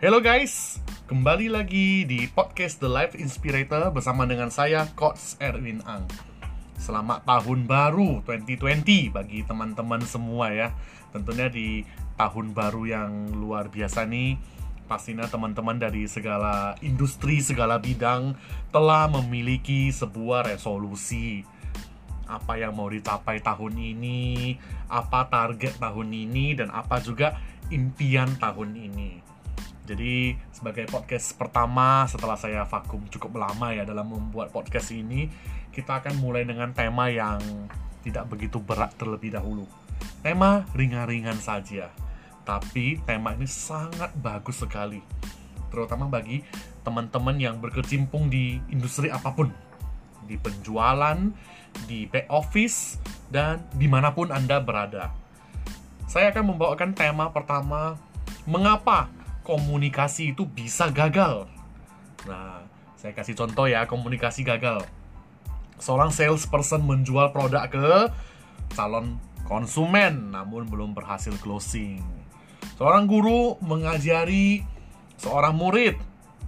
[0.00, 0.80] Hello guys,
[1.12, 6.08] kembali lagi di podcast The Life Inspirator bersama dengan saya Coach Erwin Ang.
[6.80, 10.72] Selamat tahun baru 2020 bagi teman-teman semua ya.
[11.12, 11.84] Tentunya di
[12.16, 14.40] tahun baru yang luar biasa nih,
[14.88, 18.40] pastinya teman-teman dari segala industri, segala bidang
[18.72, 21.44] telah memiliki sebuah resolusi
[22.24, 24.56] apa yang mau dicapai tahun ini,
[24.88, 27.36] apa target tahun ini, dan apa juga
[27.68, 29.29] impian tahun ini.
[29.88, 35.30] Jadi sebagai podcast pertama setelah saya vakum cukup lama ya dalam membuat podcast ini,
[35.72, 37.40] kita akan mulai dengan tema yang
[38.04, 39.64] tidak begitu berat terlebih dahulu.
[40.20, 41.92] Tema ringan-ringan saja.
[42.44, 45.00] Tapi tema ini sangat bagus sekali.
[45.70, 46.42] Terutama bagi
[46.82, 49.52] teman-teman yang berkecimpung di industri apa pun.
[50.24, 51.18] Di penjualan,
[51.86, 52.98] di back office,
[53.30, 55.14] dan di mana pun Anda berada.
[56.10, 57.94] Saya akan membawakan tema pertama,
[58.48, 59.06] mengapa
[59.46, 61.48] komunikasi itu bisa gagal.
[62.28, 62.64] Nah,
[63.00, 64.84] saya kasih contoh ya, komunikasi gagal.
[65.80, 68.12] Seorang salesperson menjual produk ke
[68.76, 69.16] calon
[69.48, 72.04] konsumen, namun belum berhasil closing.
[72.76, 74.62] Seorang guru mengajari
[75.16, 75.96] seorang murid,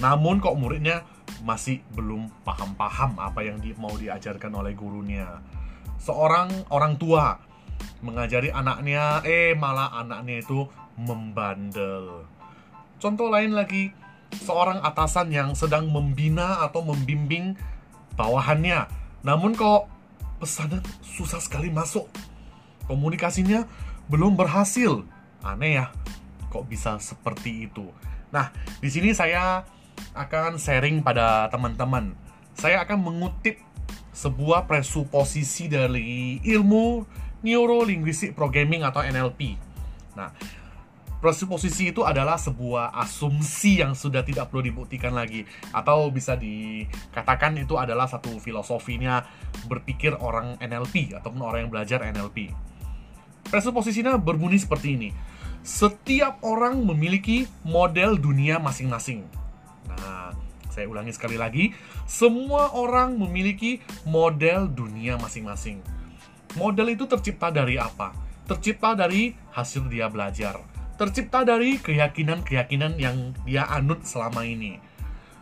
[0.00, 1.04] namun kok muridnya
[1.44, 5.40] masih belum paham-paham apa yang di, mau diajarkan oleh gurunya.
[6.00, 7.40] Seorang orang tua
[8.00, 10.68] mengajari anaknya, eh malah anaknya itu
[11.00, 12.28] membandel.
[13.04, 13.92] Contoh lain lagi,
[14.32, 17.52] seorang atasan yang sedang membina atau membimbing
[18.16, 18.88] bawahannya.
[19.20, 19.92] Namun kok
[20.40, 22.08] pesanan susah sekali masuk.
[22.88, 23.68] Komunikasinya
[24.08, 25.04] belum berhasil.
[25.44, 25.92] Aneh ya,
[26.48, 27.92] kok bisa seperti itu.
[28.32, 28.48] Nah,
[28.80, 29.68] di sini saya
[30.16, 32.16] akan sharing pada teman-teman.
[32.56, 33.60] Saya akan mengutip
[34.16, 37.04] sebuah presuposisi dari ilmu
[37.44, 39.60] Neuro Linguistic Programming atau NLP.
[40.16, 40.32] Nah,
[41.24, 47.80] Presuposisi itu adalah sebuah asumsi yang sudah tidak perlu dibuktikan lagi atau bisa dikatakan itu
[47.80, 49.24] adalah satu filosofinya
[49.64, 52.52] berpikir orang NLP ataupun orang yang belajar NLP.
[53.48, 55.16] Presuposisinya berbunyi seperti ini.
[55.64, 59.24] Setiap orang memiliki model dunia masing-masing.
[59.88, 60.36] Nah,
[60.68, 61.72] saya ulangi sekali lagi,
[62.04, 65.80] semua orang memiliki model dunia masing-masing.
[66.60, 68.12] Model itu tercipta dari apa?
[68.44, 74.78] Tercipta dari hasil dia belajar tercipta dari keyakinan-keyakinan yang dia anut selama ini.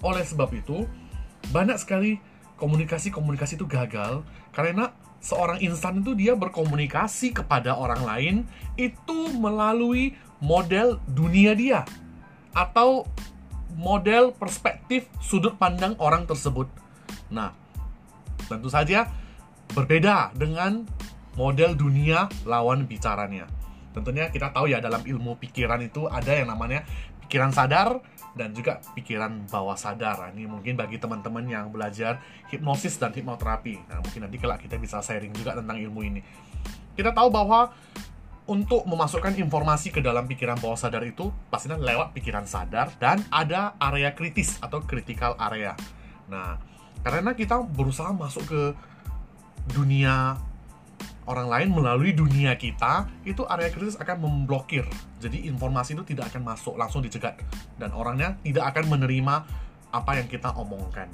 [0.00, 0.88] Oleh sebab itu,
[1.52, 2.20] banyak sekali
[2.56, 8.36] komunikasi-komunikasi itu gagal karena seorang insan itu dia berkomunikasi kepada orang lain
[8.76, 11.80] itu melalui model dunia dia
[12.52, 13.08] atau
[13.74, 16.70] model perspektif sudut pandang orang tersebut.
[17.32, 17.50] Nah,
[18.46, 19.10] tentu saja
[19.74, 20.86] berbeda dengan
[21.34, 23.50] model dunia lawan bicaranya.
[23.94, 26.82] Tentunya kita tahu ya dalam ilmu pikiran itu ada yang namanya
[27.24, 28.02] pikiran sadar
[28.34, 30.18] dan juga pikiran bawah sadar.
[30.18, 32.18] Nah, ini mungkin bagi teman-teman yang belajar
[32.50, 33.86] hipnosis dan hipnoterapi.
[33.86, 36.20] Nah, mungkin nanti kalau kita bisa sharing juga tentang ilmu ini.
[36.98, 37.70] Kita tahu bahwa
[38.44, 43.72] untuk memasukkan informasi ke dalam pikiran bawah sadar itu pastinya lewat pikiran sadar dan ada
[43.80, 45.72] area kritis atau critical area.
[46.28, 46.60] Nah,
[47.00, 48.62] karena kita berusaha masuk ke
[49.72, 50.36] dunia
[51.24, 54.84] orang lain melalui dunia kita, itu area kritis akan memblokir.
[55.20, 57.40] Jadi informasi itu tidak akan masuk, langsung dicegat.
[57.80, 59.34] Dan orangnya tidak akan menerima
[59.94, 61.08] apa yang kita omongkan.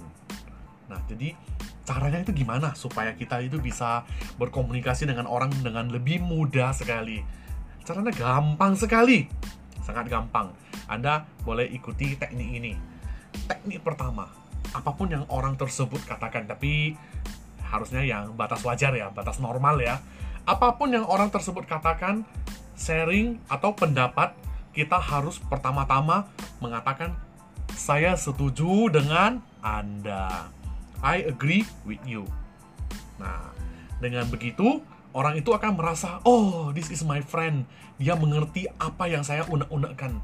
[0.90, 1.38] Nah, jadi
[1.86, 4.02] caranya itu gimana supaya kita itu bisa
[4.38, 7.22] berkomunikasi dengan orang dengan lebih mudah sekali.
[7.86, 9.30] Caranya gampang sekali.
[9.82, 10.50] Sangat gampang.
[10.90, 12.72] Anda boleh ikuti teknik ini.
[13.46, 14.26] Teknik pertama,
[14.74, 16.98] apa pun yang orang tersebut katakan, tapi
[17.70, 20.02] harusnya yang batas wajar ya, batas normal ya.
[20.44, 22.26] Apa pun yang orang tersebut katakan,
[22.74, 24.34] sharing atau pendapat,
[24.74, 26.26] kita harus pertama-tama
[26.58, 27.14] mengatakan
[27.78, 30.50] saya setuju dengan Anda.
[31.00, 32.26] I agree with you.
[33.22, 33.54] Nah,
[34.02, 34.82] dengan begitu
[35.14, 37.64] orang itu akan merasa, "Oh, this is my friend."
[38.00, 40.18] Dia mengerti apa yang saya unek-unekkan.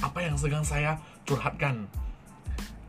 [0.00, 1.88] Apa yang sedang saya curhatkan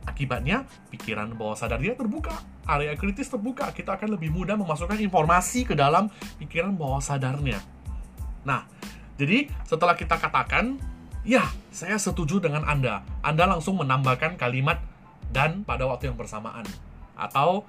[0.06, 5.66] Akibatnya, pikiran bawah sadar dia terbuka, area kritis terbuka, kita akan lebih mudah memasukkan informasi
[5.66, 6.10] ke dalam
[6.42, 7.62] pikiran bawah sadarnya.
[8.46, 8.66] Nah,
[9.16, 10.78] jadi setelah kita katakan,
[11.26, 13.02] ya, saya setuju dengan Anda.
[13.26, 14.82] Anda langsung menambahkan kalimat
[15.32, 16.68] dan pada waktu yang bersamaan.
[17.16, 17.64] Atau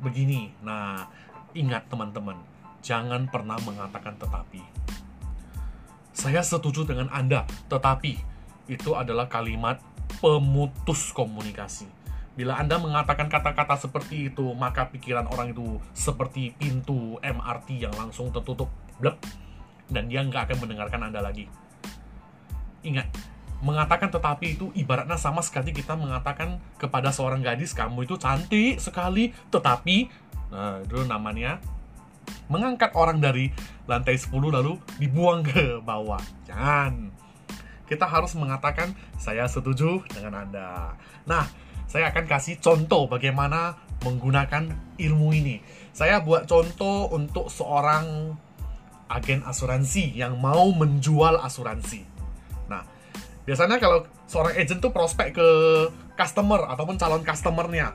[0.00, 0.52] begini.
[0.62, 1.08] Nah,
[1.56, 2.38] ingat teman-teman,
[2.84, 4.62] jangan pernah mengatakan tetapi.
[6.16, 8.16] Saya setuju dengan Anda, tetapi
[8.72, 9.82] itu adalah kalimat
[10.18, 12.05] pemutus komunikasi.
[12.36, 18.28] Bila Anda mengatakan kata-kata seperti itu, maka pikiran orang itu seperti pintu MRT yang langsung
[18.28, 18.68] tertutup,
[19.00, 19.16] blep,
[19.88, 21.48] dan dia nggak akan mendengarkan Anda lagi.
[22.84, 23.08] Ingat,
[23.64, 29.32] mengatakan tetapi itu ibaratnya sama sekali kita mengatakan kepada seorang gadis kamu itu cantik sekali
[29.48, 30.12] tetapi
[30.46, 31.58] nah itu namanya
[32.46, 33.50] mengangkat orang dari
[33.90, 36.20] lantai 10 lalu dibuang ke bawah.
[36.46, 37.10] Jangan.
[37.86, 40.94] Kita harus mengatakan saya setuju dengan Anda.
[41.26, 41.46] Nah
[41.86, 45.62] saya akan kasih contoh bagaimana menggunakan ilmu ini
[45.96, 48.36] saya buat contoh untuk seorang
[49.06, 52.02] agen asuransi yang mau menjual asuransi
[52.66, 52.82] nah
[53.46, 55.48] Biasanya kalau seorang agent tuh prospek ke
[56.18, 57.94] customer ataupun calon customernya.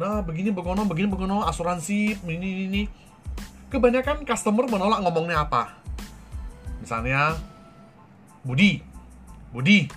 [0.00, 2.82] Nah, begini begono, begini begono, asuransi, ini, ini,
[3.68, 5.76] Kebanyakan customer menolak ngomongnya apa.
[6.80, 7.36] Misalnya,
[8.46, 8.80] Budi,
[9.52, 9.90] Budi,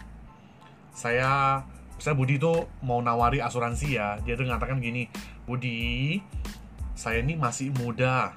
[0.91, 1.63] saya,
[1.99, 4.17] saya Budi tuh mau nawari asuransi ya.
[4.23, 5.05] Dia tuh mengatakan gini,
[5.43, 6.17] Budi,
[6.95, 8.33] saya ini masih muda,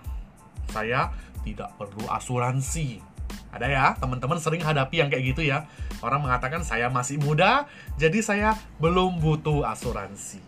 [0.70, 3.12] saya tidak perlu asuransi
[3.52, 5.68] ada ya, teman-teman sering hadapi yang kayak gitu ya.
[6.00, 7.68] Orang mengatakan saya masih muda,
[8.00, 10.40] jadi saya belum butuh asuransi.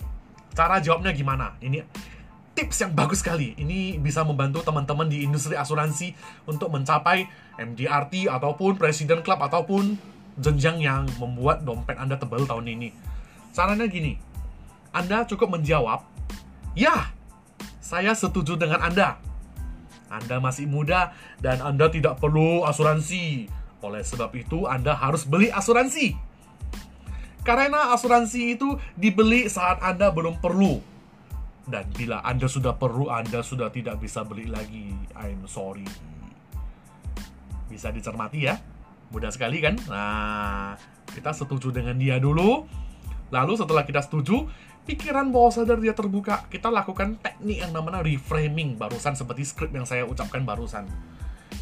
[0.56, 1.52] Cara jawabnya gimana?
[1.60, 1.84] Ini
[2.56, 3.52] tips yang bagus sekali.
[3.60, 6.16] Ini bisa membantu teman-teman di industri asuransi
[6.48, 7.28] untuk mencapai
[7.60, 12.90] MDRT ataupun President Club ataupun jenjang yang membuat dompet Anda tebal tahun ini.
[13.54, 14.18] Caranya gini,
[14.90, 16.02] Anda cukup menjawab,
[16.74, 17.14] ya,
[17.78, 19.18] saya setuju dengan Anda
[20.14, 21.10] anda masih muda
[21.42, 23.50] dan Anda tidak perlu asuransi.
[23.82, 26.14] Oleh sebab itu, Anda harus beli asuransi.
[27.44, 30.80] Karena asuransi itu dibeli saat Anda belum perlu.
[31.68, 34.94] Dan bila Anda sudah perlu, Anda sudah tidak bisa beli lagi.
[35.18, 35.84] I'm sorry.
[37.68, 38.56] Bisa dicermati ya.
[39.12, 39.76] Mudah sekali kan?
[39.90, 40.78] Nah,
[41.12, 42.64] kita setuju dengan dia dulu.
[43.32, 44.46] Lalu setelah kita setuju,
[44.84, 49.88] pikiran bawah sadar dia terbuka, kita lakukan teknik yang namanya reframing barusan seperti skrip yang
[49.88, 50.86] saya ucapkan barusan.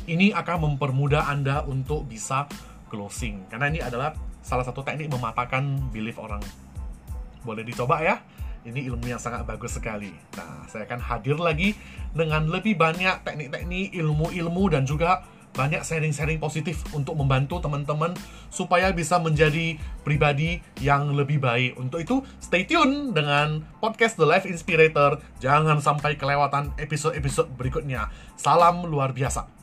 [0.05, 2.51] Ini akan mempermudah Anda untuk bisa
[2.91, 3.47] closing.
[3.49, 4.13] Karena ini adalah
[4.43, 6.43] salah satu teknik mematahkan belief orang.
[7.47, 8.19] Boleh dicoba ya.
[8.63, 10.15] Ini ilmu yang sangat bagus sekali.
[10.39, 11.75] Nah, saya akan hadir lagi
[12.15, 18.17] dengan lebih banyak teknik-teknik, ilmu-ilmu, dan juga banyak sharing-sharing positif untuk membantu teman-teman
[18.49, 21.77] supaya bisa menjadi pribadi yang lebih baik.
[21.79, 25.21] Untuk itu, stay tune dengan podcast The Life Inspirator.
[25.39, 28.09] Jangan sampai kelewatan episode-episode berikutnya.
[28.35, 29.62] Salam luar biasa.